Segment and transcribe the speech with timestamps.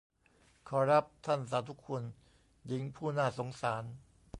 [0.67, 2.03] ขอรับ ท่านสาธุคุณ
[2.67, 3.83] หญิงผู้น่าสงสาร